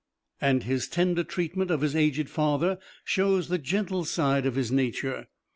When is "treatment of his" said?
1.23-1.95